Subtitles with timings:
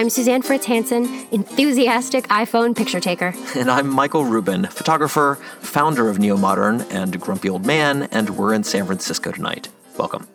[0.00, 3.34] I'm Suzanne Fritz Hansen, enthusiastic iPhone picture taker.
[3.54, 8.54] And I'm Michael Rubin, photographer, founder of Neo Modern, and Grumpy Old Man, and we're
[8.54, 9.68] in San Francisco tonight.
[9.98, 10.26] Welcome.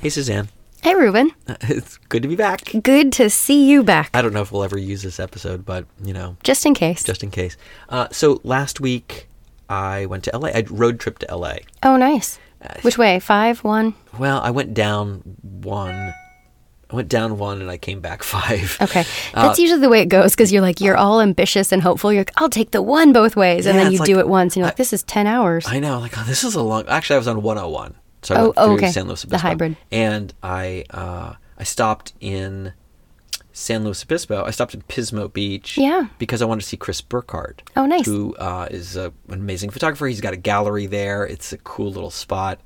[0.00, 0.48] Hey, Suzanne.
[0.82, 1.32] Hey, Rubin.
[1.68, 2.62] It's good to be back.
[2.82, 4.08] Good to see you back.
[4.14, 7.04] I don't know if we'll ever use this episode, but, you know, Just in case.
[7.04, 7.58] just in case.
[7.90, 9.28] Uh, so last week,
[9.68, 10.48] I went to LA.
[10.48, 11.56] I road trip to LA.
[11.82, 12.38] oh, nice.
[12.80, 13.20] Which way?
[13.20, 13.92] Five, one?
[14.18, 16.14] Well, I went down one.
[16.92, 18.76] I went down one and I came back five.
[18.80, 19.00] Okay.
[19.34, 22.12] Uh, That's usually the way it goes because you're like, you're all ambitious and hopeful.
[22.12, 23.66] You're like, I'll take the one both ways.
[23.66, 25.64] And Yeah, then you it's do it once and you're like, this is 10 hours.
[25.66, 26.84] I know, like, oh, this is a long.
[26.88, 27.94] Actually, I was on 101.
[28.22, 28.90] So I Oh, went oh, through okay.
[28.92, 29.30] San Luis Obispo.
[29.36, 29.76] The hybrid.
[29.90, 32.72] And I, uh, I stopped in
[33.52, 34.44] San Luis Obispo.
[34.44, 35.76] I stopped in Pismo Beach.
[35.78, 36.06] Yeah.
[36.18, 37.62] Because I wanted to see Chris Burkard.
[37.76, 38.06] Oh, nice.
[38.06, 40.06] Who uh, is a, an amazing photographer.
[40.06, 41.24] He's got a gallery there.
[41.26, 42.60] It's a cool little spot.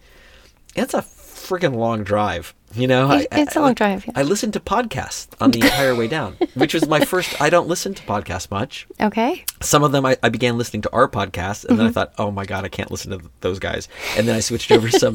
[0.74, 2.54] It's a freaking long drive.
[2.76, 4.12] You know, It- it's a long drive, yeah.
[4.16, 7.40] I listened to podcasts on the entire way down, which was my first.
[7.40, 9.44] I don't listen to podcasts much okay.
[9.62, 11.76] some of them I, I began listening to our podcast and Mm-hmm.
[11.78, 14.34] then i thought oh my god i can't listen to th- those guys and then
[14.36, 15.14] i switched over to some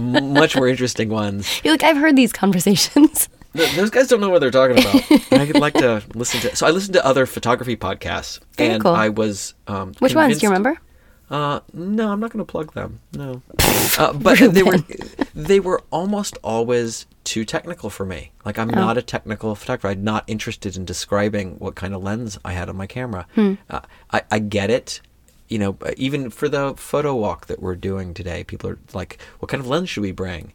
[0.32, 3.28] much more interesting ones You're like, I've heard these conversations.
[3.56, 6.54] Th- those guys don't know what they're talking about And i'd like to listen to
[6.56, 8.92] so i listened to other photography podcasts Very and cool.
[8.94, 10.38] i was um Which ones?
[10.38, 10.78] Do you remember?
[11.30, 13.00] Uh, no, I'm not going to plug them.
[13.12, 13.42] No,
[13.98, 14.78] uh, but they were
[15.34, 18.32] they were almost always too technical for me.
[18.44, 19.88] Like I'm not a technical photographer.
[19.88, 23.26] I'm not interested in describing what kind of lens I had on my camera.
[23.68, 23.80] Uh,
[24.12, 25.00] I, I get it.
[25.48, 29.48] You know, even for the photo walk that we're doing today, people are like, "What
[29.48, 30.52] kind of lens should we bring?"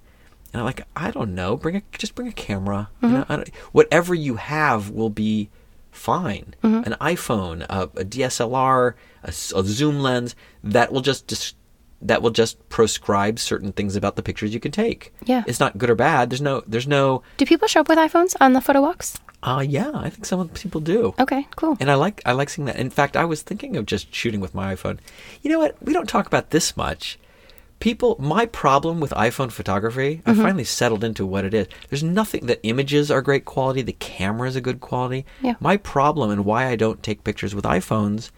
[0.51, 1.55] And I'm like, "I don't know.
[1.55, 2.89] Bring a just bring a camera.
[3.01, 5.49] You know, I don't, whatever you have will be."
[5.95, 6.53] Fine.
[6.63, 11.53] An iPhone, a, a DSLR, a zoom lens that will just dis-
[12.01, 15.13] that will just proscribe certain things about the pictures you can take.
[15.25, 15.43] Yeah.
[15.47, 16.29] it's not good or bad.
[16.29, 19.17] There's no there's no Do people show up with iPhones on the photo walks?
[19.43, 21.13] uh yeah, I think some people do.
[21.19, 21.77] Okay, cool.
[21.79, 22.75] And I like I like seeing that.
[22.77, 24.97] In fact, I was thinking of just shooting with my iPhone.
[25.41, 25.75] You know what?
[25.81, 27.17] We don't talk about this much.
[27.85, 30.41] People, my problem with iPhone photography, I mm-hmm.
[30.41, 31.67] finally settled into what it is.
[31.87, 32.47] There's nothing.
[32.47, 33.83] The images are great quality.
[33.83, 35.23] The camera is a good quality.
[35.39, 35.53] Yeah.
[35.59, 38.31] My problem and why I don't take pictures with iPhones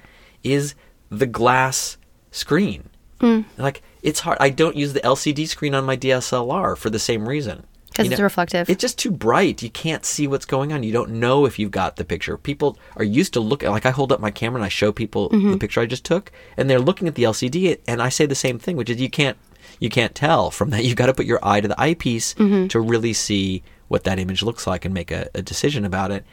[0.43, 0.75] is
[1.09, 1.95] the glass
[2.29, 2.89] screen.
[3.21, 3.45] Mm.
[3.57, 4.37] Like it's hard.
[4.41, 7.65] I don't use the LCD screen on my DSLR for the same reason.
[7.97, 8.69] 'Cause You it's know, reflective.
[8.69, 9.61] It's just too bright.
[9.61, 10.83] You can't see what's going on.
[10.83, 12.37] You don't know if you've got the picture.
[12.37, 15.29] People are used to look like I hold up my camera and I show people
[15.31, 15.51] Mm-hmm.
[15.51, 18.35] the picture I just took, and they're looking at the LCD, and I say the
[18.35, 19.37] same thing, which is you can't
[19.79, 20.83] you can't tell from that.
[20.85, 22.67] You've got to put your eye to the eyepiece Mm-hmm.
[22.67, 26.23] to really see what that image looks like and make a, a decision about it.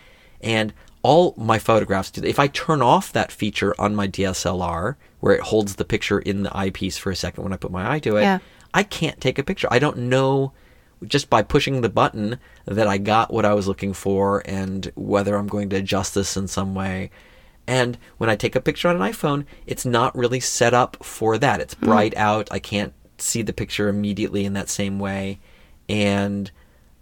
[0.41, 2.23] And all my photographs do.
[2.25, 6.43] If I turn off that feature on my DSLR, where it holds the picture in
[6.43, 8.39] the eyepiece for a second when I put my eye to it, Yeah.
[8.73, 9.69] I can't take a picture.
[9.71, 10.53] I don't know
[11.09, 15.37] just by pushing the button that I got what I was looking for and whether
[15.37, 17.11] I'm going to adjust this in some way.
[17.67, 21.39] And when I take a picture on an iPhone, it's not really set up for
[21.39, 21.61] that.
[21.61, 21.87] It's hmm.
[21.87, 22.49] bright out.
[22.51, 25.41] I can't see the picture immediately in that same way.
[25.89, 26.51] And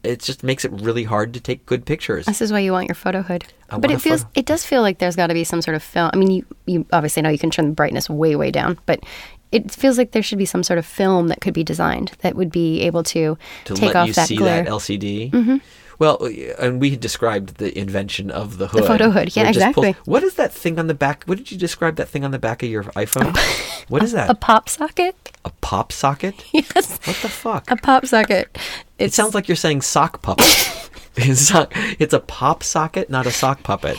[0.03, 2.27] it just makes it really hard to take good pictures.
[2.27, 3.45] This is why you want your photo hood.
[3.71, 5.75] I but it feels photo- it does feel like there's got to be some sort
[5.75, 6.11] of film.
[6.13, 9.05] I mean, you you obviously know you can turn the brightness way way down, but
[9.53, 12.35] it feels like there should be some sort of film that could be designed that
[12.35, 13.37] would be able to,
[13.67, 14.65] to take let off you that see glare.
[14.65, 15.31] that LCD.
[15.31, 15.57] Mm-hmm.
[15.99, 16.27] Well,
[16.59, 18.83] and we had described the invention of the hood.
[18.83, 20.11] The photo hood, yeah, just pulls- exactly.
[20.11, 21.23] what is that thing on the back?
[21.27, 23.37] What did you describe that thing on the back of your iPhone?
[23.89, 24.29] what is that?
[24.29, 25.15] a pop socket?
[25.45, 26.45] A pop socket?
[26.53, 27.71] Yes, What the fuck?
[27.71, 28.59] a pop socket.
[28.99, 30.47] it sounds like you're saying sock puppet.
[31.17, 31.53] it's,
[32.01, 33.99] it's a pop socket, not a sock puppet.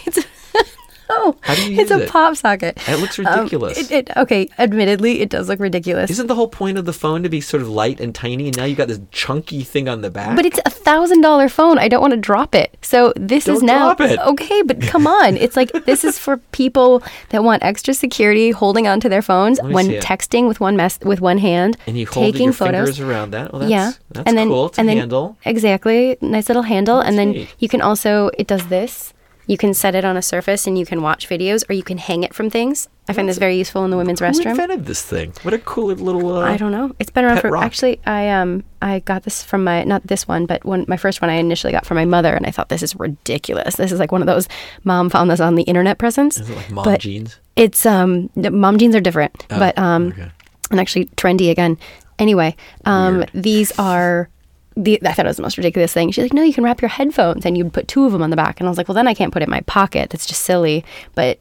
[1.10, 2.10] Oh, How do you it's a it?
[2.10, 2.78] pop socket.
[2.88, 3.78] It looks Um, ridiculous.
[3.78, 6.10] it, it, okay, admittedly, it does look ridiculous.
[6.12, 8.58] Isn't the whole point of the phone to be sort of light and tiny, and
[8.58, 10.36] now you got this chunky thing on the back?
[10.36, 11.78] But it's a thousand dollar phone.
[11.80, 12.78] I don't want to drop it.
[12.82, 14.20] So this is Don't now drop it.
[14.20, 14.62] okay.
[14.64, 19.10] But come on, it's like this is for people that want extra security, holding onto
[19.10, 22.54] their phones when texting with one mess with one hand, and you hold taking your
[22.54, 22.90] photos.
[22.90, 23.52] fingers around that.
[23.52, 24.68] Well, that's, yeah, that's and then cool.
[24.68, 25.38] It's and a then handle.
[25.46, 29.14] exactly nice little handle, and then you can also it does this.
[29.48, 31.98] You can set it on a surface and you can watch videos, or you can
[31.98, 32.88] hang it from things.
[33.08, 34.44] I find this very useful in the women's restroom.
[34.44, 35.34] Who invented this thing?
[35.42, 36.38] What a cool little.
[36.38, 36.96] Uh, I don't know.
[37.00, 37.66] It's been around for rock.
[37.66, 38.00] actually.
[38.06, 41.30] I um I got this from my not this one, but one my first one
[41.30, 43.76] I initially got from my mother, and I thought this is ridiculous.
[43.76, 44.48] This is like one of those
[44.86, 46.40] mom found this on the internet presents.
[46.40, 47.40] Is it like mom but jeans?
[47.58, 50.32] It's um mom jeans are different, oh, but um okay.
[50.72, 51.78] and actually trendy again.
[52.20, 52.56] Anyway,
[52.86, 54.30] um, these are.
[54.76, 56.12] The, I thought it was the most ridiculous thing.
[56.12, 58.30] She's like, "No, you can wrap your headphones, and you'd put two of them on
[58.30, 60.10] the back." And I was like, "Well, then I can't put it in my pocket.
[60.10, 60.84] That's just silly."
[61.16, 61.40] But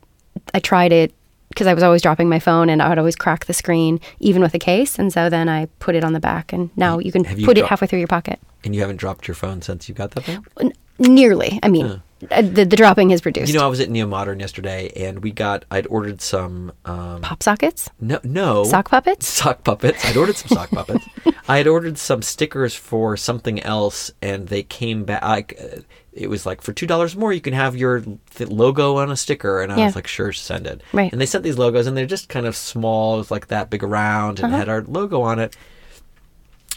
[0.54, 1.14] I tried it
[1.48, 4.42] because I was always dropping my phone, and I would always crack the screen, even
[4.42, 4.98] with a case.
[4.98, 7.58] And so then I put it on the back, and now you can you put
[7.58, 8.38] it halfway through your pocket.
[8.64, 10.44] And you haven't dropped your phone since you got that thing?
[10.60, 11.58] N- nearly.
[11.62, 13.52] I mean, uh, the, the dropping has reduced.
[13.52, 15.64] You know, I was at Neo Modern yesterday, and we got.
[15.70, 16.72] I'd ordered some.
[16.84, 19.26] Um, Pop sockets, no, no sock puppets.
[19.28, 20.04] sock puppets.
[20.04, 21.04] I'd ordered some sock puppets.
[21.48, 25.54] I had ordered some stickers for something else, and they came back.
[25.60, 25.80] Uh,
[26.12, 28.00] it was like for two dollars more, you can have your
[28.34, 29.86] th- logo on a sticker, and I Yeah.
[29.86, 30.82] was like, sure, send it.
[30.92, 31.10] Right.
[31.10, 33.70] And they sent these logos, and they're just kind of small, it was like that
[33.70, 34.46] big around, Uh-huh.
[34.48, 35.56] and had our logo on it.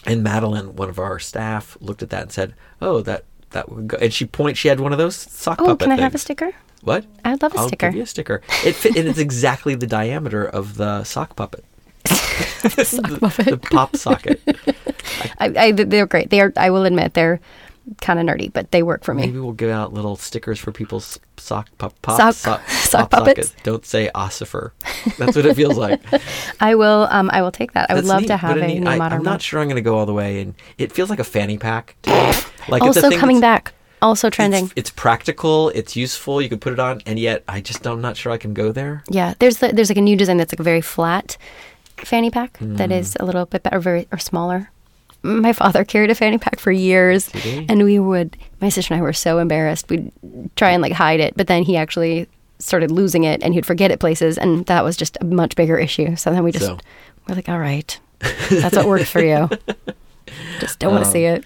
[0.06, 3.88] And Madeline, one of our staff, looked at that and said, "Oh, that that would
[3.88, 4.58] go." And she point.
[4.58, 5.70] She had one of those sock puppets.
[5.70, 6.52] Oh, puppet can I have a sticker?
[6.82, 7.06] What?
[7.24, 7.88] I'd love a I'll sticker.
[7.88, 8.42] Give you a sticker.
[8.64, 11.64] It fit, and it's exactly the diameter of the sock puppet.
[12.04, 13.46] the, puppet.
[13.48, 14.40] the pop socket.
[15.40, 16.30] I, I, they're great.
[16.30, 16.54] They are.
[16.58, 17.40] I will admit they're
[18.02, 19.26] kind of nerdy, but they work for me.
[19.28, 23.26] Maybe we'll give out little stickers for people's sock pop pop Sock- sock, sock pop
[23.26, 23.50] puppets?
[23.50, 23.64] socket.
[23.64, 24.72] Don't say ossifer.
[25.18, 26.02] That's what it feels like.
[26.60, 27.08] I will.
[27.10, 27.90] Um, I will take that.
[27.90, 28.28] I would love neat.
[28.28, 29.34] to have a, neat- new I, modern I'm one.
[29.34, 31.58] not sure I'm going to go all the way, and it feels like a fanny
[31.58, 31.96] pack.
[32.70, 33.74] Like also coming back.
[34.02, 34.66] Also trending.
[34.66, 35.70] It's, it's practical.
[35.70, 36.42] It's useful.
[36.42, 38.72] You can put it on, and yet I just I'm not sure I can go
[38.72, 39.04] there.
[39.10, 41.38] Yeah, there's the, there's like a new design that's like a very flat
[41.98, 43.00] fanny pack that Mm.
[43.00, 44.70] is a little bit better, very or smaller.
[45.24, 47.32] My father carried a fanny pack for years,
[47.70, 48.38] and we would.
[48.62, 49.90] My sister and I were so embarrassed.
[49.90, 50.12] We'd
[50.56, 52.28] try and like hide it, but then he actually
[52.60, 55.78] started losing it, and he'd forget it places, and that was just a much bigger
[55.80, 56.16] issue.
[56.16, 56.78] So then we just So-
[57.28, 57.98] we're like, all right,
[58.52, 59.50] that's what worked for you.
[60.60, 61.44] Just don't want to see it.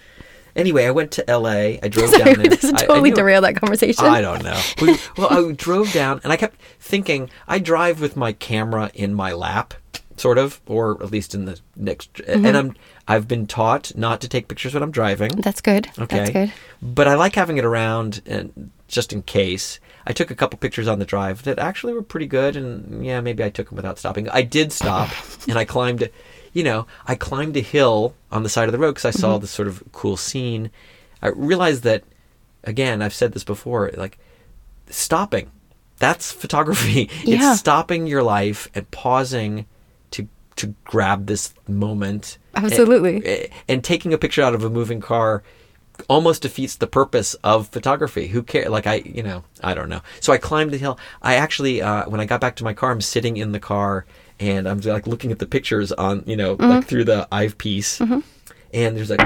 [0.56, 1.78] Anyway, I went to L.A.
[1.82, 2.50] I drove Sorry, down there.
[2.50, 4.04] this is I- I totally knew- derailed that conversation.
[4.04, 4.60] I don't know.
[4.80, 9.14] We, well, I drove down, and I kept thinking I drive with my camera in
[9.14, 9.74] my lap,
[10.16, 12.12] sort of, or at least in the next.
[12.14, 12.46] Mm-hmm.
[12.46, 12.76] And I'm
[13.08, 15.30] I've been taught not to take pictures when I'm driving.
[15.32, 15.88] That's good.
[15.98, 16.52] Okay, That's good.
[16.80, 19.78] But I like having it around, and just in case.
[20.06, 23.20] I took a couple pictures on the drive that actually were pretty good, and yeah,
[23.20, 24.28] maybe I took them without stopping.
[24.30, 25.10] I did stop,
[25.48, 26.08] and I climbed.
[26.52, 29.20] You know, I climbed a hill on the side of the road because I Mm-hmm.
[29.20, 30.70] saw this sort of cool scene.
[31.22, 32.02] I realized that,
[32.64, 34.18] again, I've said this before, like
[34.88, 35.50] stopping.
[35.98, 37.10] That's photography.
[37.24, 37.50] Yeah.
[37.52, 39.66] It's stopping your life and pausing
[40.12, 42.38] to to grab this moment.
[42.54, 43.16] Absolutely.
[43.24, 45.42] And, and taking a picture out of a moving car
[46.08, 48.26] almost defeats the purpose of photography.
[48.28, 48.68] Who care?
[48.70, 50.00] Like I, you know, I don't know.
[50.20, 50.98] So I climbed the hill.
[51.22, 54.06] I actually, uh, when I got back to my car, I'm sitting in the car
[54.40, 58.00] and I'm like looking at the pictures on, you know, like through the eyepiece.
[58.72, 59.20] And there's like,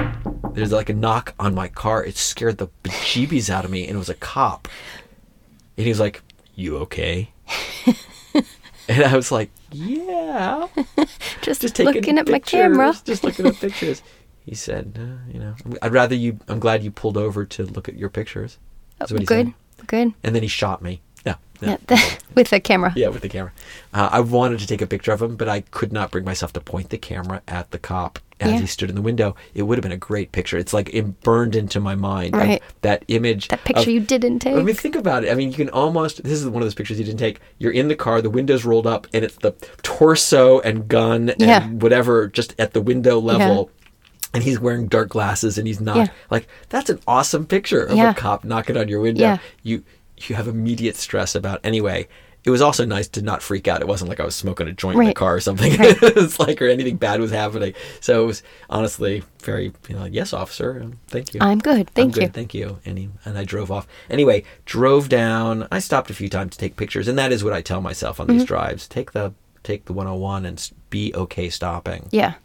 [0.53, 2.03] there's like a knock on my car.
[2.03, 4.67] It scared the bejeebies out of me, and it was a cop.
[5.77, 6.21] And he was like,
[6.55, 7.31] "You okay?"
[8.87, 10.67] and I was like, "Yeah."
[11.41, 12.95] Just, just taking looking at my camera.
[13.03, 14.01] just looking at pictures.
[14.45, 16.39] He said, uh, "You know, I'd rather you.
[16.47, 18.57] I'm glad you pulled over to look at your pictures."
[18.97, 19.53] That's what he good.
[19.77, 19.87] said.
[19.87, 20.13] Good.
[20.23, 21.01] And then he shot me.
[21.25, 21.77] No, no.
[21.89, 22.93] Yeah, with the camera.
[22.95, 23.51] Yeah, with the camera.
[23.93, 26.53] Uh, I wanted to take a picture of him, but I could not bring myself
[26.53, 28.59] to point the camera at the cop as Yeah.
[28.59, 29.35] he stood in the window.
[29.53, 30.57] It would have been a great picture.
[30.57, 32.35] It's like it burned into my mind.
[32.35, 32.61] Right.
[32.81, 33.47] that image.
[33.47, 34.55] That picture of- you didn't take.
[34.57, 35.31] I mean, think about it.
[35.31, 36.21] I mean, you can almost.
[36.23, 37.39] This is one of those pictures you didn't take.
[37.57, 39.51] You're in the car, the windows rolled up, and it's the
[39.81, 41.67] torso and gun and Yeah.
[41.69, 43.71] whatever just at the window level.
[44.33, 46.07] And he's wearing dark glasses, and he's not Yeah.
[46.29, 48.11] like that's an awesome picture of Yeah.
[48.11, 49.21] a cop knocking on your window.
[49.23, 49.37] Yeah.
[49.63, 49.83] You
[50.17, 52.07] you have immediate stress about anyway.
[52.43, 53.81] It was also nice to not freak out.
[53.81, 55.75] It wasn't like I was smoking a joint in the car or something.
[55.77, 55.97] Right.
[56.01, 57.73] it's like or anything bad was happening.
[58.01, 60.79] So it was honestly very you know, yes, officer.
[60.83, 61.39] um, Thank you.
[61.41, 61.79] I'm good.
[61.79, 62.29] I'm Thank good, you.
[62.29, 62.77] Thank you.
[62.85, 63.87] And, he, and I drove off.
[64.11, 65.67] Anyway, drove down.
[65.71, 68.19] I stopped a few times to take pictures, and that is what I tell myself
[68.19, 68.45] on these Mm-hmm.
[68.45, 72.07] drives: take the take the 101 and be okay stopping.
[72.11, 72.35] Yeah.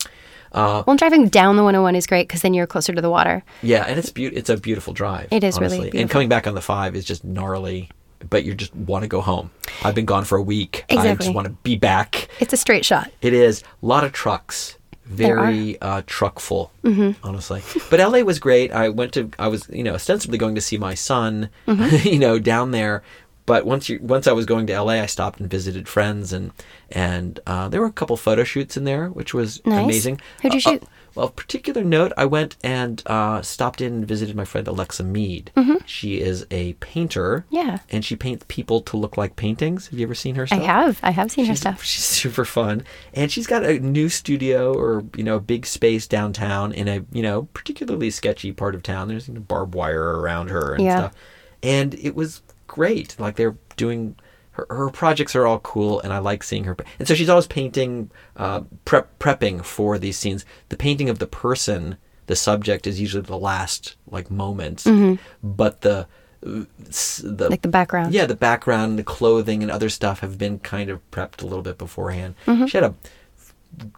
[0.53, 3.43] Uh, well, driving down the 101 is great because then you're closer to the water.
[3.63, 5.29] yeah, and it's beau- It's a beautiful drive.
[5.31, 6.01] It is really honestly.
[6.01, 7.89] And coming back on the five is just gnarly.
[8.29, 9.51] But you just want to go home.
[9.83, 10.85] I've been gone for a week.
[10.91, 11.11] Exactly.
[11.11, 12.29] I just want to be back.
[12.39, 13.11] It's a straight shot.
[13.23, 14.77] It is a lot of trucks,
[15.07, 16.71] very uh, truck full,
[17.23, 17.63] honestly.
[17.89, 18.73] But LA was great.
[18.73, 22.39] I went to, I was, you know, ostensibly going to see my son, you know,
[22.39, 23.03] down there.
[23.51, 26.53] But once you, once I was going to LA, I stopped and visited friends, and
[26.93, 29.83] and uh, there were a couple photo shoots in there, which was Nice.
[29.85, 30.21] amazing.
[30.43, 30.83] Who'd you Uh, uh, shoot?
[31.17, 35.51] well, particular note, I went and uh, stopped in and visited my friend Alexa Meade.
[35.85, 37.45] She is a painter.
[37.51, 37.57] Mm-hmm.
[37.57, 37.79] Yeah.
[37.91, 39.89] And she paints people to look like paintings.
[39.89, 40.61] Have you ever seen her stuff?
[40.61, 41.01] I have.
[41.03, 41.83] I have seen her stuff.
[41.83, 46.07] She's super fun, and she's got a new studio or you know a big space
[46.07, 49.09] downtown in a you know particularly sketchy part of town.
[49.09, 50.99] There's you know, barbed wire around her and Yeah.
[50.99, 51.15] stuff,
[51.65, 53.19] and it was great.
[53.19, 54.17] Like they're doing.
[54.53, 56.77] Her her, projects are all cool, and I like seeing her.
[56.99, 60.45] And so she's always painting, uh, prep prepping for these scenes.
[60.71, 61.97] The painting of the person,
[62.27, 64.87] the subject, is usually the last like moments,
[65.43, 66.07] but the
[66.43, 68.13] the Like the background.
[68.13, 71.63] yeah, the background, the clothing, and other stuff have been kind of prepped a little
[71.63, 72.35] bit beforehand.
[72.47, 72.67] Mm-hmm.
[72.67, 72.95] She had a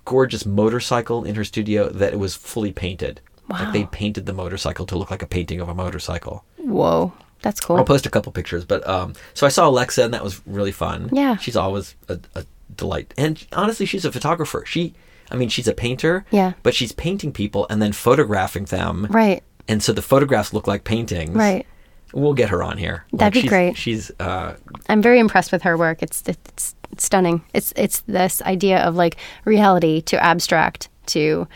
[0.04, 3.20] gorgeous motorcycle in her studio that was fully painted.
[3.48, 6.44] Like they painted the motorcycle to look like a painting of a motorcycle.
[6.56, 7.12] Whoa,
[7.42, 7.76] that's cool.
[7.76, 10.72] I'll post a couple pictures, but um, so I saw Alexa, and that was really
[10.72, 11.10] fun.
[11.12, 11.36] Yeah.
[11.36, 12.44] she's always a, a
[12.76, 14.64] delight, and honestly, she's a photographer.
[14.66, 14.94] She,
[15.30, 16.24] I mean, she's a painter.
[16.30, 16.52] Yeah.
[16.62, 19.06] but she's painting people and then photographing them.
[19.10, 19.42] Right.
[19.68, 21.34] and so the photographs look like paintings.
[21.36, 21.66] Right.
[22.14, 23.06] We'll get her on here.
[23.12, 23.76] That'd be she's, great.
[23.76, 24.54] She's uh,
[24.88, 26.02] I'm very impressed with her work.
[26.02, 27.42] It's it's stunning.
[27.54, 31.48] It's it's this idea of like reality to abstract to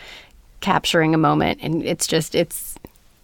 [0.59, 2.66] capturing a moment, and it's just it's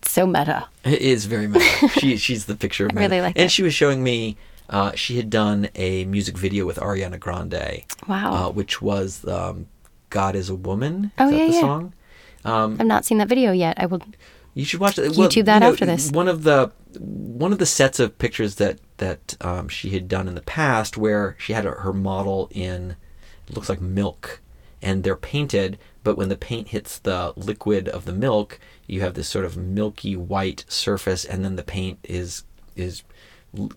[0.08, 0.68] so meta.
[0.84, 1.88] It is very meta.
[1.90, 3.52] she she's the picture of I really like And it.
[3.52, 4.38] she was showing me
[4.70, 7.84] uh, she had done a music video with Ariana Grande.
[8.08, 8.34] Wow.
[8.34, 9.68] Uh, which was um,
[10.10, 11.60] "God Is a Woman." Is Oh, that yeah, the yeah.
[11.62, 11.94] song?
[12.46, 13.76] I've not seen that video yet.
[13.80, 14.02] I will.
[14.54, 15.12] You should watch it.
[15.14, 16.12] YouTube that after this.
[16.12, 20.28] One of the one of the sets of pictures that that um, she had done
[20.28, 22.96] in the past, where she had her model in,
[23.48, 24.40] it looks like milk,
[24.84, 25.78] and they're painted.
[26.04, 29.56] But when the paint hits the liquid of the milk, you have this sort of
[29.58, 32.44] milky white surface, and then the paint is
[32.76, 33.04] is
[33.58, 33.72] l-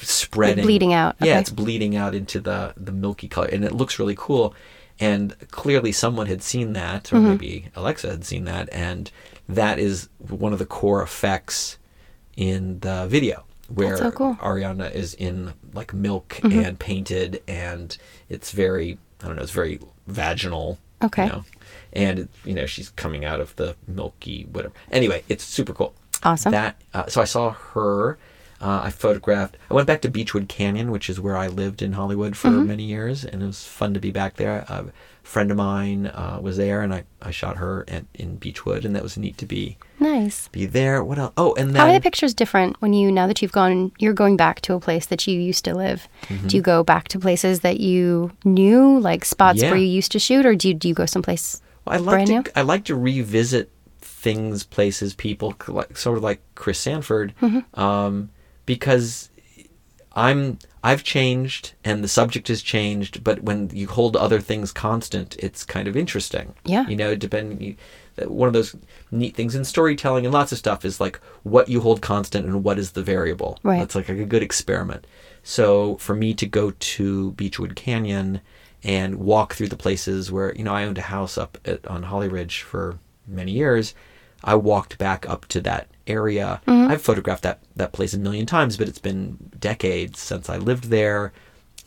[0.00, 1.40] spreading, bleeding out, Yeah, okay.
[1.40, 4.54] it's bleeding out into the the milky color, and it looks really cool.
[5.00, 7.16] And clearly, someone had seen that, Mm-hmm.
[7.16, 9.10] or maybe Alexa had seen that, and
[9.48, 11.78] that is one of the core effects
[12.36, 14.34] in the video, where so cool.
[14.34, 14.46] Mm-hmm.
[14.46, 17.96] Ariana is in like milk and painted, and
[18.28, 20.78] it's very, I don't know, it's very vaginal.
[21.02, 21.24] Okay.
[21.24, 21.44] You know?
[21.92, 24.74] And you know she's coming out of the milky whatever.
[24.90, 25.94] Anyway, it's super cool.
[26.22, 26.52] Awesome.
[26.52, 28.18] That uh, so I saw her.
[28.62, 29.56] Uh, I photographed.
[29.70, 32.66] I went back to Beachwood Canyon, which is where I lived in Hollywood for Mm-hmm.
[32.68, 34.64] many years, and it was fun to be back there.
[34.68, 34.84] a
[35.24, 38.94] friend of mine uh, was there, and I, I shot her at, in Beachwood, and
[38.96, 40.48] that was neat to be Nice.
[40.48, 41.02] be there.
[41.04, 41.32] What else?
[41.36, 43.92] Oh, and then How are the pictures different when you now that you've gone?
[43.98, 46.08] You're going back to a place that you used to live.
[46.28, 46.46] Mm-hmm.
[46.48, 49.70] Do you go back to places that you knew, like spots Yeah.
[49.70, 52.14] where you used to shoot, or do you, do you go someplace Well, I like
[52.14, 52.42] brand to new?
[52.56, 57.80] I like to revisit things, places, people, like sort of like Chris Sanford, Mm-hmm.
[57.80, 58.30] um,
[58.66, 59.30] because
[60.14, 65.36] I'm I've changed and the subject has changed, but when you hold other things constant,
[65.38, 66.54] it's kind of interesting.
[66.64, 66.86] Yeah.
[66.88, 67.76] you know, depending.
[68.26, 68.76] One of those
[69.10, 72.62] neat things in storytelling and lots of stuff is like what you hold constant and
[72.62, 73.58] what is the variable.
[73.62, 73.78] Right.
[73.78, 75.06] That's like a good experiment.
[75.42, 78.42] So for me to go to Beachwood Canyon
[78.84, 82.02] and walk through the places where you know I owned a house up at, on
[82.02, 83.94] Holly Ridge for many years.
[84.44, 86.60] I walked back up to that area.
[86.66, 90.84] I've photographed that that place a million times, but it's been decades since I lived
[90.84, 91.32] there.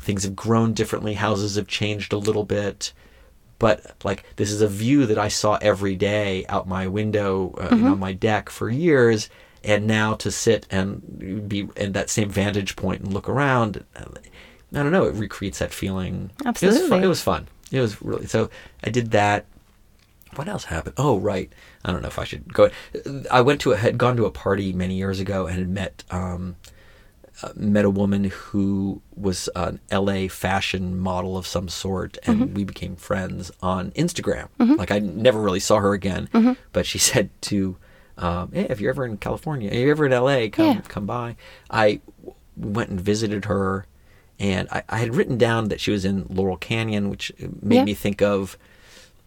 [0.02, 1.14] Things have grown differently.
[1.16, 2.94] Houses have changed a little bit.
[3.58, 7.74] But like this is a view that I saw every day out my window, uh,
[7.76, 9.30] know, on my deck for years,
[9.64, 14.04] and now to sit and be in that same vantage point and look around, I
[14.72, 16.32] don't know, it recreates that feeling.
[16.42, 16.74] It was, fun.
[16.74, 17.04] Absolutely.
[17.04, 17.48] it was fun.
[17.72, 18.50] It was really so.
[18.84, 19.46] I did that.
[20.36, 20.96] What else happened?
[20.98, 21.52] Oh, right.
[21.84, 22.70] I don't know if I should go.
[23.32, 26.04] I went to a had gone to a party many years ago and had met
[26.12, 26.56] um,
[27.44, 32.64] uh, met a woman who was an LA fashion model of some sort, and we
[32.64, 34.48] became friends on Instagram.
[34.60, 36.30] Like I never really saw her again,
[36.72, 37.78] but she said to,
[38.18, 40.82] um, "Hey, if you're ever in California, if you're ever in LA, come Yeah.
[40.88, 41.36] come by."
[41.70, 43.86] I w- went and visited her,
[44.40, 47.84] and I, I had written down that she was in Laurel Canyon, which made Yeah.
[47.84, 48.58] me think of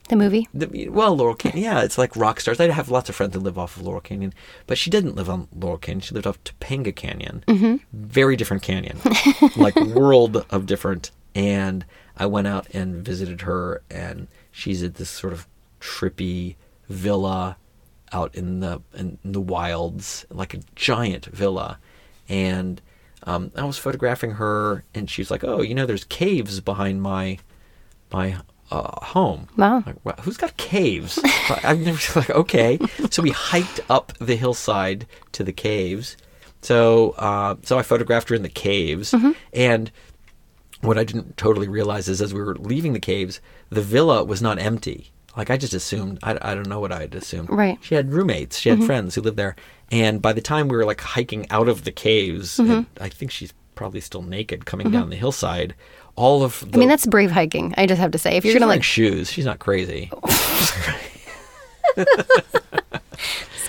[0.08, 0.48] the movie?
[0.54, 1.62] the, well, Laurel Canyon.
[1.62, 2.60] Yeah, it's like rock stars.
[2.60, 4.32] I have lots of friends that live off of Laurel Canyon,
[4.66, 6.00] but she didn't live on Laurel Canyon.
[6.00, 7.44] She lived off Topanga Canyon.
[7.46, 7.76] Mm-hmm.
[7.92, 9.00] Very different canyon,
[9.56, 11.10] like world of different.
[11.34, 11.84] And
[12.16, 15.46] I went out and visited her, and she's at this sort of
[15.80, 16.56] trippy
[16.88, 17.56] villa
[18.12, 21.78] out in the in the wilds, like a giant villa.
[22.28, 22.80] And
[23.24, 27.38] um, I was photographing her, and she's like, "Oh, you know, there's caves behind my
[28.12, 28.38] my
[28.70, 29.82] uh, home." Wow.
[29.86, 31.18] Like, wow, who's got caves?
[31.64, 32.78] I've never like okay.
[33.10, 36.16] So we hiked up the hillside to the caves.
[36.62, 39.32] So uh, so I photographed her in the caves, Mm-hmm.
[39.52, 39.90] and
[40.80, 44.40] what I didn't totally realize is as we were leaving the caves, the villa was
[44.40, 45.10] not empty.
[45.36, 47.50] Like I just assumed, I, I don't know what I had assumed.
[47.50, 47.74] Right.
[47.74, 47.82] Mm-hmm.
[47.82, 48.58] She had roommates.
[48.58, 49.54] She had friends who lived there,
[49.92, 52.82] and by the time we were like hiking out of the caves, Mm-hmm.
[53.02, 55.74] I think she's probably still naked coming down the hillside.
[56.18, 57.74] All of the I mean, that's brave hiking.
[57.78, 59.30] I just have to say, if you're gonna like, shoes.
[59.30, 60.10] She's not crazy.
[61.96, 62.04] be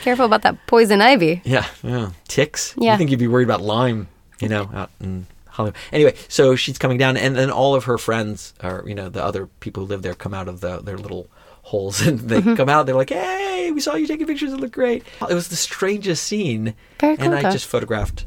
[0.02, 1.42] careful about that poison ivy.
[1.44, 2.12] Yeah, yeah.
[2.28, 2.74] Ticks.
[2.78, 2.94] Yeah.
[2.94, 4.08] You think you'd be worried about Lyme,
[4.40, 5.76] you know, out in Hollywood.
[5.92, 9.24] Anyway, so she's coming down, and then all of her friends, or you know, the
[9.24, 11.28] other people who live there, come out of the, their little
[11.64, 12.56] holes, and they Mm-hmm.
[12.56, 12.86] come out.
[12.86, 14.54] They're like, "Hey, we saw you taking pictures.
[14.54, 17.52] It looked great." It was the strangest scene, Very cool, and I though.
[17.52, 18.26] just photographed.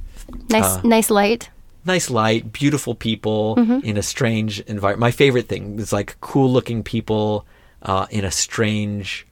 [0.51, 1.51] Nice, Uh, nice light.
[1.85, 3.85] Nice light, beautiful people Mm-hmm.
[3.85, 5.01] in a strange environment.
[5.01, 7.45] My favorite thing is like cool-looking people
[7.83, 9.27] uh, in a strange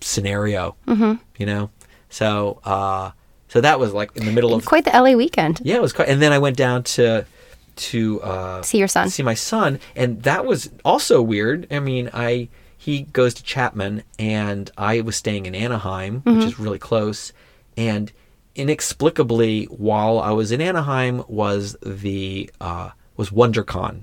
[0.00, 0.76] scenario.
[0.86, 1.14] Mm-hmm.
[1.38, 1.70] You know,
[2.08, 3.10] so uh,
[3.48, 5.60] so that was like in the middle of Quite the LA weekend.
[5.64, 6.08] yeah, it was quite.
[6.08, 7.26] And then I went down to
[7.74, 9.08] to uh, See your son.
[9.10, 11.66] see my son, and that was also weird.
[11.70, 16.38] I mean, I he goes to Chapman, and I was staying in Anaheim, Mm-hmm.
[16.38, 17.32] which is really close,
[17.76, 18.12] and
[18.54, 24.02] inexplicably, while I was in Anaheim, was the uh, was WonderCon,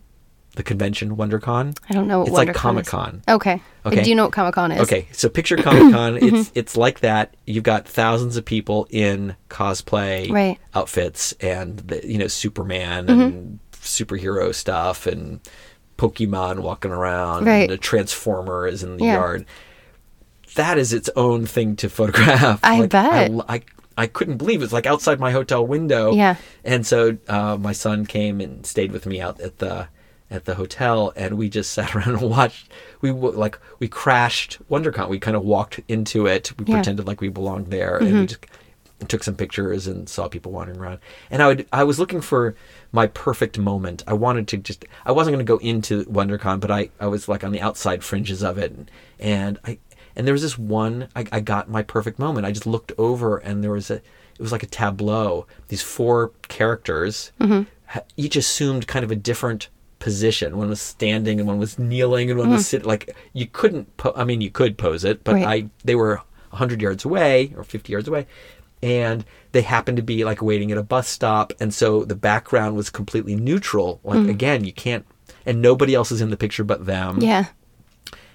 [0.55, 1.77] the convention WonderCon.
[1.89, 3.21] I don't know what It's like Comic Con.
[3.27, 3.61] Okay.
[3.85, 4.03] Okay.
[4.03, 4.81] Do you know what Comic Con is?
[4.81, 6.15] Okay, so picture Comic Con.
[6.15, 6.35] Mm-hmm.
[6.35, 7.35] it's it's like that.
[7.45, 10.55] You've got thousands of people in cosplay Right.
[10.59, 10.77] Mm-hmm.
[10.79, 15.39] outfits, and the, you know Superman and superhero stuff, and
[15.97, 17.63] Pokemon walking around, Right.
[17.63, 19.13] and a Transformer is in the Yeah.
[19.15, 19.45] yard.
[20.55, 22.59] That is its own thing to photograph.
[22.63, 23.31] I Like, bet.
[23.47, 23.61] I, I
[23.99, 24.65] I couldn't believe it.
[24.65, 26.13] It's like outside my hotel window.
[26.13, 26.35] Yeah.
[26.63, 29.87] And so uh, my son came and stayed with me out at the
[30.31, 32.71] at the hotel, and we just sat around and watched.
[33.01, 35.09] We like we crashed WonderCon.
[35.09, 36.53] We kind of walked into it.
[36.57, 36.75] We Yeah.
[36.75, 38.45] pretended like we belonged there, and we just
[39.07, 40.99] took some pictures and saw people wandering around.
[41.31, 42.55] And I would I was looking for
[42.91, 44.03] my perfect moment.
[44.07, 47.27] I wanted to just I wasn't going to go into WonderCon, but I I was
[47.27, 49.77] like on the outside fringes of it, and, and I
[50.19, 52.45] and there was this one I, I got my perfect moment.
[52.45, 55.47] I just looked over and there was a it was like a tableau.
[55.69, 57.63] These four characters mm-hmm.
[57.85, 60.57] ha- each assumed kind of a different position.
[60.57, 62.65] One was standing and one was kneeling and one was mm.
[62.65, 62.87] sitting.
[62.87, 63.95] Like you couldn't.
[63.95, 65.45] Po- I mean, you could pose it, but Right.
[65.45, 66.21] I they were
[66.51, 68.27] hundred yards away or fifty yards away,
[68.83, 69.23] and
[69.53, 72.89] they happened to be like waiting at a bus stop, and so the background was
[72.89, 74.01] completely neutral.
[74.03, 74.29] Like mm.
[74.29, 75.05] again, you can't.
[75.45, 77.21] And nobody else is in the picture but them.
[77.21, 77.45] Yeah.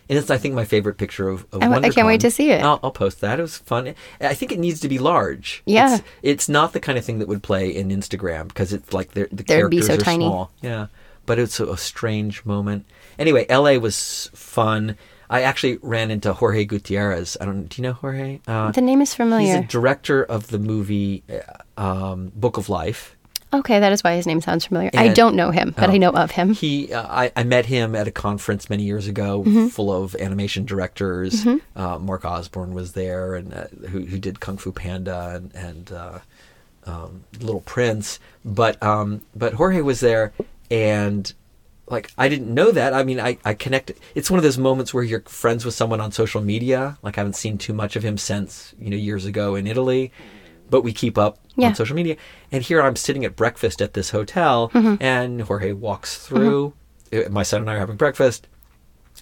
[0.08, 2.30] And it's, I think, my favorite picture of, of I w- I can't wait to
[2.30, 2.62] see it.
[2.62, 3.38] I'll, I'll post that.
[3.38, 3.94] It was fun.
[4.20, 5.62] I think it needs to be large.
[5.64, 5.94] Yeah.
[5.94, 9.12] It's, it's not the kind of thing that would play in Instagram because it's like
[9.12, 10.24] the They'd be characters so are tiny.
[10.26, 10.50] small.
[10.60, 10.86] Yeah.
[11.26, 12.84] But it's a, a strange moment.
[13.18, 14.96] Anyway, LA was fun.
[15.30, 17.38] I actually ran into Jorge Gutierrez.
[17.40, 17.64] I don't.
[17.66, 18.40] Do you know Jorge?
[18.46, 19.46] Uh, The name is familiar.
[19.46, 21.22] he's a director of the movie
[21.78, 23.13] uh, um, Book of Life.
[23.54, 24.90] Okay, that is why his name sounds familiar.
[24.94, 25.98] I don't know him, but I Oh.
[25.98, 26.52] know of him.
[26.54, 29.68] He, uh, I, I met him at a conference many years ago, Mm-hmm.
[29.68, 31.46] full of animation directors.
[31.76, 35.92] Uh, Mark Osborne was there, and uh, who, who did Kung Fu Panda and, and
[35.92, 36.18] uh,
[36.86, 38.18] um, Little Prince.
[38.44, 40.32] But um, but Jorge was there,
[40.70, 41.32] and
[41.86, 42.94] like I didn't know that.
[42.94, 43.96] I mean, I I connected.
[44.14, 46.98] It's one of those moments where you're friends with someone on social media.
[47.02, 50.12] Like I haven't seen too much of him since you know years ago in Italy,
[50.70, 51.68] but we keep up Yeah.
[51.68, 52.16] on social media.
[52.52, 55.02] And here I'm sitting at breakfast at this hotel, Mm-hmm.
[55.02, 56.74] and Jorge walks through.
[57.12, 58.46] Uh, My son and I are having breakfast.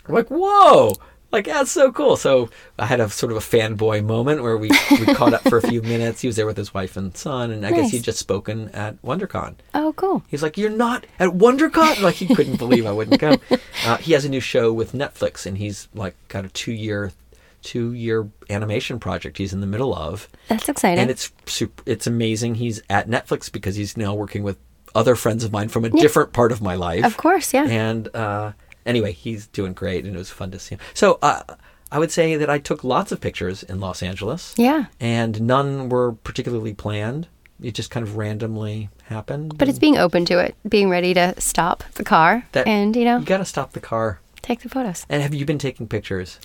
[0.09, 0.95] I'm like, whoa!
[1.31, 2.17] Like that's so cool.
[2.19, 5.57] So I had a sort of a fanboy moment where we, we caught up for
[5.57, 6.21] a few minutes.
[6.21, 9.01] He was there with his wife and son, and I guess he'd just spoken at
[9.01, 9.55] WonderCon.
[9.73, 10.23] Oh, cool.
[10.29, 13.37] He's like, "You're not at WonderCon!" Like he couldn't believe I wouldn't go.
[13.87, 17.13] Uh, he has a new show with Netflix, and he's like got a two year,
[17.63, 20.99] two year animation project he's in the middle of, That's exciting.
[21.01, 22.57] and it's super, it's amazing.
[22.57, 24.59] He's at Netflix because he's now working with
[24.95, 27.05] other friends of mine from a different part of my life.
[27.05, 27.65] of course, yeah.
[27.65, 28.53] And uh,
[28.85, 30.81] anyway, he's doing great, and it was fun to see him.
[30.93, 31.43] So uh,
[31.91, 34.55] I would say that I took lots of pictures in Los Angeles.
[34.59, 34.87] Yeah.
[35.01, 37.29] And none were particularly planned.
[37.63, 39.57] It just kind of randomly happened.
[39.57, 43.05] But it's being open to it, being ready to stop the car That- and, you
[43.05, 44.21] know, You got to stop the car.
[44.43, 45.07] Take the photos.
[45.09, 46.39] And have you been taking pictures?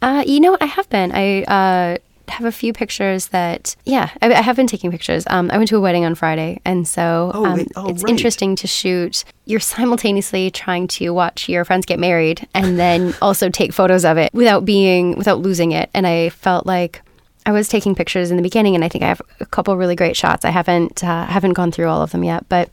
[0.00, 1.12] Uh, you know, I have been.
[1.12, 5.24] I uh, have a few pictures that, yeah, I, I have been taking pictures.
[5.28, 7.66] Um, I went to a wedding on Friday, and so Oh, um.
[7.76, 8.10] Oh, it's right.
[8.10, 9.24] interesting to shoot.
[9.44, 14.16] You're simultaneously trying to watch your friends get married and then also take photos of
[14.18, 15.90] it without being, without losing it.
[15.94, 17.02] And I felt like
[17.44, 19.96] I was taking pictures in the beginning, and I think I have a couple really
[19.96, 20.44] great shots.
[20.44, 22.70] I haven't uh, haven't gone through all of them yet, but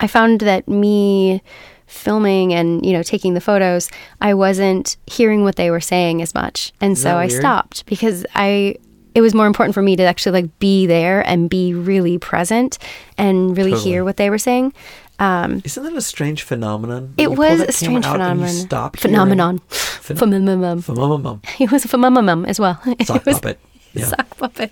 [0.00, 1.42] I found that me
[1.92, 6.34] filming and you know taking the photos, I wasn't hearing what they were saying as
[6.34, 8.76] much, and so I stopped because I
[9.14, 12.78] it was more important for me to actually like be there and be really present
[13.18, 13.90] and really Totally.
[13.90, 14.72] hear what they were saying.
[15.18, 17.12] Um, Isn't that a strange phenomenon?
[17.18, 18.66] it was a strange camera out and you phenomenon.
[18.66, 19.58] Stop phenomenon.
[19.68, 20.80] Phen- Phenomenon.
[20.82, 21.40] Phenomenon.
[21.60, 22.80] It was a phenomenon as well.
[23.04, 23.60] Sock puppet.
[23.94, 24.06] Yeah.
[24.06, 24.70] sock puppet.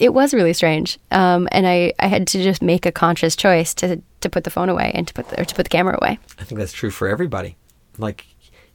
[0.00, 3.74] It was really strange, um, and I, I had to just make a conscious choice
[3.74, 5.96] to, to put the phone away and to put the, or to put the camera
[6.00, 6.18] away.
[6.38, 7.56] I think that's true for everybody.
[7.98, 8.26] Like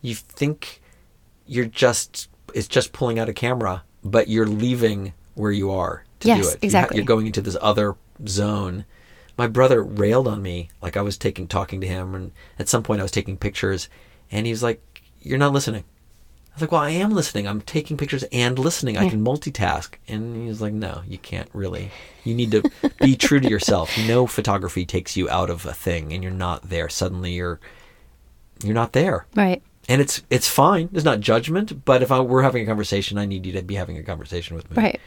[0.01, 0.81] you think
[1.47, 6.27] you're just it's just pulling out a camera, but you're leaving where you are to
[6.27, 6.43] do Yes, it.
[6.43, 6.97] You ha- exactly.
[6.97, 7.95] You're going into this other
[8.27, 8.85] zone.
[9.35, 12.83] My brother railed on me like I was taking talking to him, and at some
[12.83, 13.89] point I was taking pictures,
[14.31, 15.85] and he was like, "You're not listening."
[16.55, 17.47] I was like, "Well, I am listening.
[17.47, 18.97] I'm taking pictures and listening.
[18.97, 21.91] I can multitask." And he was like, "No, you can't really.
[22.23, 22.63] You need to
[23.01, 23.91] be true to yourself.
[24.07, 26.87] No photography takes you out of a thing, and you're not there.
[26.87, 27.59] Suddenly, you're
[28.63, 29.61] you're not there." Right.
[29.89, 30.89] and it's it's fine.
[30.93, 33.75] It's not judgment, but if I were having a conversation, I need you to be
[33.75, 34.81] having a conversation with me.
[34.81, 35.01] Right.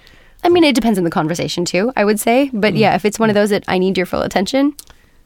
[0.45, 2.51] I mean, it depends on the conversation too, I would say.
[2.53, 2.79] But Mm.
[2.79, 4.75] yeah, if it's one of those that I need your full attention,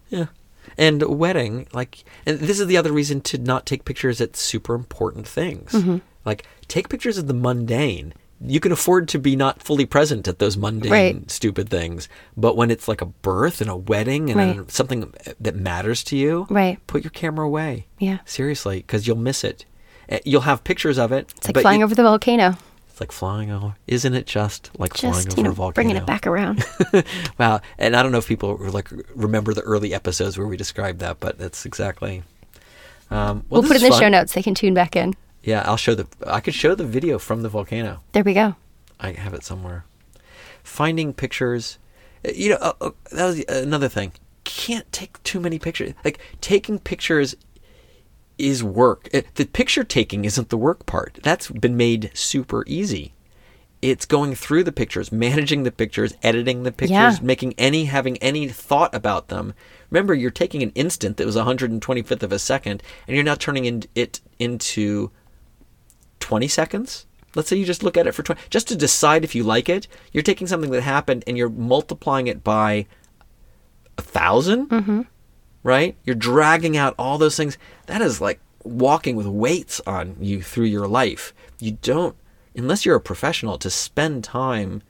[0.09, 0.27] Yeah.
[0.79, 4.75] And wedding, like, and this is the other reason to not take pictures at super
[4.75, 5.73] important things.
[5.73, 5.99] Mm-hmm.
[6.25, 8.15] Like, take pictures of the mundane.
[8.45, 11.31] You can afford to be not fully present at those mundane, Right.
[11.31, 12.09] stupid things.
[12.37, 14.69] But when it's like a birth and a wedding and Right.
[14.69, 16.85] a- something that matters to you, Right.
[16.89, 17.87] put your camera away.
[18.01, 18.19] Yeah.
[18.25, 19.65] Seriously, because you'll miss it.
[20.09, 21.33] Eh, You'll have pictures of it.
[21.37, 22.57] it's like flying you- over the volcano.
[22.91, 23.75] It's like flying over.
[23.87, 25.73] Isn't it just like flying over you know, a volcano?
[25.75, 26.65] bringing it back around.
[27.39, 27.61] wow.
[27.79, 31.19] And I don't know if people like remember the early episodes where we described that,
[31.21, 32.23] but that's exactly.
[33.11, 34.01] Um, well, we'll put it in the fun.
[34.01, 34.33] show notes.
[34.35, 35.15] They can tune back in.
[35.43, 36.07] Yeah, I'll show the.
[36.27, 38.03] I could show the video from the volcano.
[38.13, 38.57] There we go.
[39.01, 39.85] I have it somewhere.
[40.63, 41.79] Finding pictures,
[42.27, 44.13] uh, you know, uh, uh, that was another thing.
[44.45, 45.95] Can't take too many pictures.
[46.05, 47.35] Like taking pictures
[48.39, 49.09] is work.
[49.13, 51.19] Uh, The picture taking isn't the work part.
[51.23, 53.15] That's been made super easy.
[53.81, 57.19] It's going through the pictures, managing the pictures, editing the pictures, Yeah.
[57.21, 59.55] making any having any thought about them.
[59.91, 63.65] Remember, you're taking an instant that was 125th of a second, and you're now turning
[63.65, 65.11] in, it into
[66.33, 67.05] 20 seconds?
[67.35, 69.69] Let's say you just look at it for 20 just to decide if you like
[69.69, 72.87] it you're taking something that happened and you're multiplying it by
[73.99, 75.01] a 1000 mm-hmm.
[75.63, 75.95] right?
[76.05, 77.59] You're dragging out all those things.
[77.85, 81.35] That is like walking with weights on you through your life.
[81.61, 82.17] You don't
[82.57, 84.81] unless you're a professional to spend time.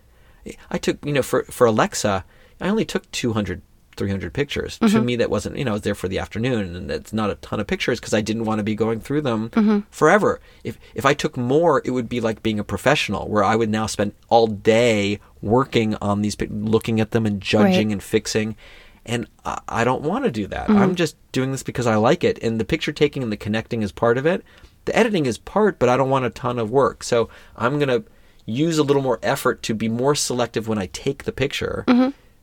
[0.70, 2.24] I took you know for for alexa
[2.61, 3.62] i only took 200
[3.96, 4.78] 300 pictures.
[4.78, 5.05] To mm-hmm.
[5.05, 7.35] me that wasn't you know i was there for the afternoon and it's not a
[7.37, 9.81] ton of pictures because i didn't want to be going through them mm-hmm.
[9.90, 10.40] forever.
[10.64, 13.70] If if i took more it would be like being a professional where i would
[13.70, 17.92] now spend all day working on these looking at them and judging Right.
[17.92, 18.57] and fixing
[19.05, 20.68] and I, I don't want to do that.
[20.68, 20.78] Mm-hmm.
[20.78, 23.83] I'm just doing this because i like it and the picture taking and the connecting
[23.83, 24.44] is part of it.
[24.85, 27.02] The editing is part but i don't want a ton of work.
[27.02, 28.05] So i'm going to
[28.44, 31.85] use a little more effort to be more selective when i take the picture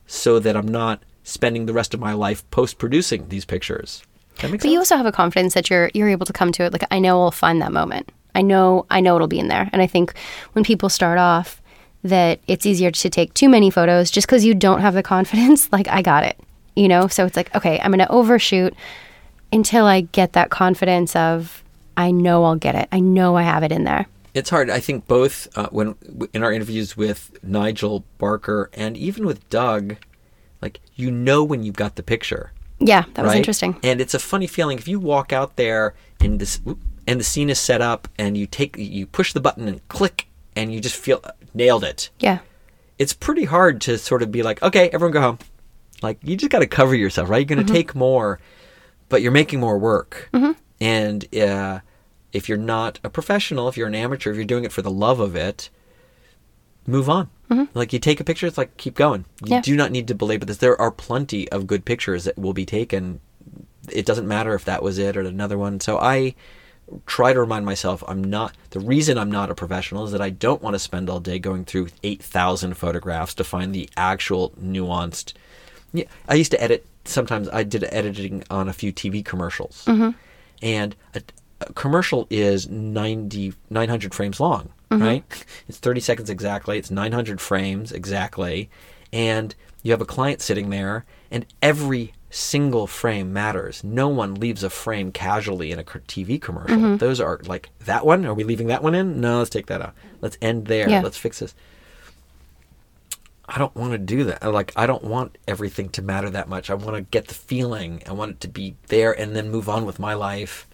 [0.06, 4.02] so that i'm not spending the rest of my life post producing these pictures
[4.40, 6.64] that makes But you also have a confidence that you're you're able to come to
[6.64, 6.72] it.
[6.72, 8.10] Like I know I'll find that moment.
[8.34, 9.68] I know I know it'll be in there.
[9.72, 10.14] And I think
[10.52, 11.60] when people start off,
[12.02, 15.70] that it's easier to take too many photos just because you don't have the confidence.
[15.72, 16.38] Like I got it,
[16.74, 17.06] you know.
[17.08, 18.74] So it's like okay, I'm gonna overshoot
[19.52, 21.62] until I get that confidence of
[21.96, 22.88] I know I'll get it.
[22.92, 24.06] I know I have it in there.
[24.32, 24.70] It's hard.
[24.70, 25.96] I think both uh, when
[26.32, 29.96] in our interviews with Nigel Barker and even with Doug,
[31.00, 32.52] you know when you've got the picture.
[32.78, 33.36] Yeah, that was right?
[33.38, 33.78] interesting.
[33.82, 36.60] And it's a funny feeling if you walk out there and this
[37.06, 40.28] and the scene is set up and you take you push the button and click
[40.56, 41.22] and you just feel
[41.54, 42.10] nailed it.
[42.20, 42.38] Yeah,
[42.98, 45.38] It's pretty hard to sort of be like, okay, everyone go home.
[46.02, 47.38] Like you just got to cover yourself, right?
[47.38, 47.66] You're going Mm-hmm.
[47.66, 48.40] to take more,
[49.08, 50.30] but you're making more work.
[50.80, 51.80] And uh,
[52.32, 54.90] if you're not a professional, if you're an amateur, if you're doing it for the
[54.90, 55.68] love of it,
[56.86, 57.28] move on.
[57.74, 59.24] Like you take a picture, it's like keep going.
[59.40, 59.52] You Mm-hmm.
[59.54, 59.60] Yeah.
[59.62, 60.58] do not need to belabor this.
[60.58, 63.20] There are plenty of good pictures that will be taken.
[63.90, 65.80] It doesn't matter if that was it or another one.
[65.80, 66.34] So I
[67.06, 70.30] try to remind myself I'm not the reason I'm not a professional is that I
[70.30, 75.32] don't want to spend all day going through 8,000 photographs to find the actual nuanced.
[75.92, 79.84] Yeah, I used to edit sometimes I did editing on a few TV commercials.
[80.62, 81.22] And a, a
[81.74, 85.02] commercial is 90 900 frames long, mm-hmm.
[85.02, 85.44] right?
[85.68, 86.78] It's 30 seconds exactly.
[86.78, 88.70] It's 900 frames exactly.
[89.12, 93.82] And you have a client sitting there and every single frame matters.
[93.82, 96.76] No one leaves a frame casually in a TV commercial.
[96.76, 96.96] Mm-hmm.
[96.96, 98.24] Those are like that one.
[98.24, 99.20] Are we leaving that one in?
[99.20, 99.94] No, let's take that out.
[100.20, 100.88] Let's end there.
[100.88, 101.02] Yeah.
[101.02, 101.54] Let's fix this.
[103.48, 104.44] I don't want to do that.
[104.44, 106.70] Like I don't want everything to matter that much.
[106.70, 108.02] I want to get the feeling.
[108.06, 110.68] I want it to be there and then move on with my life.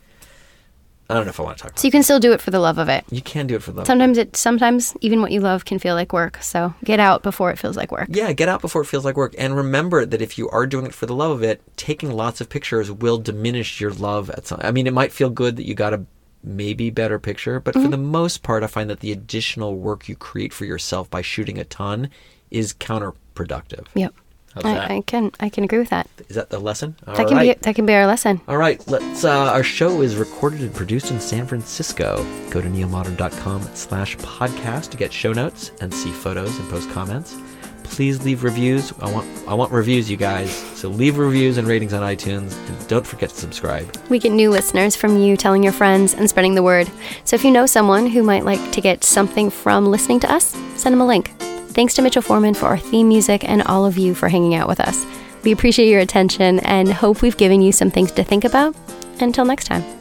[1.09, 2.41] I don't know if I want to talk about so you can still do it
[2.41, 3.05] for the love of it.
[3.11, 5.79] You can do it for the love Sometimes it sometimes even what you love can
[5.79, 6.39] feel like work.
[6.43, 8.09] So get out before it feels like work.
[8.11, 9.35] Yeah, get out before it feels like work.
[9.39, 12.41] And remember that if you are doing it for the love of it, taking lots
[12.41, 15.67] of pictures will diminish your love at some I mean, it might feel good that
[15.67, 16.05] you got a
[16.43, 17.91] maybe better picture, but for mm-hmm.
[17.91, 21.59] the most part I find that the additional work you create for yourself by shooting
[21.59, 22.11] a ton
[22.51, 23.87] is counterproductive.
[23.95, 24.15] Yep.
[24.57, 24.91] How's that?
[24.91, 26.09] I, I can I can agree with that.
[26.29, 26.97] Is that the lesson?
[27.07, 27.57] All That can right.
[27.57, 28.41] be that can be our lesson.
[28.49, 29.25] All right, let's.
[29.25, 32.25] Uh, our show is recorded and produced in San Francisco.
[32.51, 37.37] Go to neomodern.com slash podcast to get show notes and see photos and post comments.
[37.85, 38.93] please leave reviews.
[39.01, 40.51] I want I want reviews, you guys.
[40.75, 43.87] So leave reviews and ratings on iTunes, and don't forget to subscribe.
[44.11, 46.91] We get new listeners from you telling your friends and spreading the word.
[47.25, 50.47] So if you know someone who might like to get something from listening to us,
[50.77, 51.31] send them a link.
[51.77, 54.67] Thanks to Mitchell Foreman for our theme music and all of you for hanging out
[54.67, 55.05] with us.
[55.45, 58.75] We appreciate your attention and hope we've given you some things to think about.
[59.21, 59.96] Until next time.